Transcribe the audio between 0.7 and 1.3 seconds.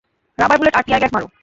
আর tear gas মারো।